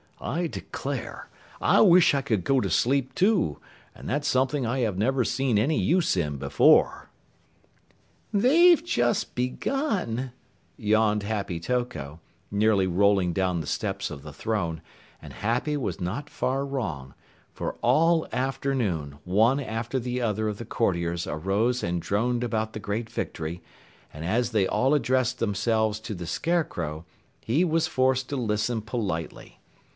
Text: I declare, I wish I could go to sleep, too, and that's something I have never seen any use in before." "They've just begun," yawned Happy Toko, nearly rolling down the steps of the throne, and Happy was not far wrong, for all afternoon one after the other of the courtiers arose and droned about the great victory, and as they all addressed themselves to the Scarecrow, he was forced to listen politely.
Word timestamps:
I 0.19 0.45
declare, 0.47 1.29
I 1.59 1.81
wish 1.81 2.13
I 2.15 2.21
could 2.21 2.43
go 2.43 2.59
to 2.61 2.69
sleep, 2.69 3.13
too, 3.15 3.59
and 3.95 4.07
that's 4.09 4.27
something 4.27 4.65
I 4.65 4.79
have 4.79 4.97
never 4.97 5.23
seen 5.23 5.57
any 5.57 5.79
use 5.79 6.15
in 6.15 6.37
before." 6.37 7.09
"They've 8.33 8.83
just 8.83 9.33
begun," 9.35 10.31
yawned 10.77 11.23
Happy 11.23 11.59
Toko, 11.59 12.19
nearly 12.51 12.85
rolling 12.87 13.33
down 13.33 13.61
the 13.61 13.67
steps 13.67 14.09
of 14.11 14.21
the 14.21 14.33
throne, 14.33 14.81
and 15.23 15.33
Happy 15.33 15.77
was 15.77 15.99
not 16.01 16.29
far 16.29 16.65
wrong, 16.65 17.13
for 17.53 17.75
all 17.81 18.27
afternoon 18.31 19.17
one 19.23 19.59
after 19.59 19.99
the 19.99 20.19
other 20.21 20.47
of 20.47 20.57
the 20.59 20.65
courtiers 20.65 21.27
arose 21.27 21.83
and 21.83 21.99
droned 22.01 22.43
about 22.43 22.73
the 22.73 22.79
great 22.79 23.09
victory, 23.09 23.61
and 24.13 24.23
as 24.25 24.51
they 24.51 24.67
all 24.67 24.93
addressed 24.95 25.37
themselves 25.39 25.99
to 25.99 26.13
the 26.13 26.27
Scarecrow, 26.27 27.05
he 27.39 27.63
was 27.63 27.85
forced 27.87 28.29
to 28.29 28.35
listen 28.35 28.81
politely. 28.81 29.59